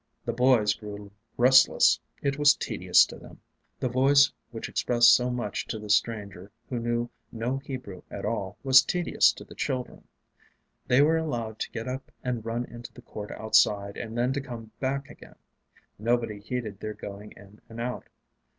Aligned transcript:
The 0.25 0.33
boys 0.33 0.73
grew 0.73 1.11
restless; 1.37 1.99
it 2.23 2.39
was 2.39 2.55
tedious 2.55 3.05
to 3.05 3.17
them 3.19 3.39
the 3.79 3.87
Voice 3.87 4.31
which 4.49 4.67
expressed 4.67 5.13
so 5.13 5.29
much 5.29 5.67
to 5.67 5.77
the 5.77 5.91
stranger 5.91 6.51
who 6.67 6.79
knew 6.79 7.07
no 7.31 7.57
Hebrew 7.59 8.01
at 8.09 8.25
all 8.25 8.57
was 8.63 8.81
tedious 8.81 9.31
to 9.33 9.43
the 9.43 9.53
children; 9.53 10.07
they 10.87 11.03
were 11.03 11.17
allowed 11.17 11.59
to 11.59 11.69
get 11.71 11.87
up 11.87 12.11
and 12.23 12.43
run 12.43 12.65
into 12.65 12.91
the 12.91 13.03
court 13.03 13.29
outside 13.33 13.95
and 13.95 14.17
then 14.17 14.33
to 14.33 14.41
come 14.41 14.71
back 14.79 15.07
again; 15.07 15.35
nobody 15.99 16.39
heeded 16.39 16.79
their 16.79 16.95
going 16.95 17.33
in 17.33 17.61
and 17.69 17.79
out. 17.79 18.07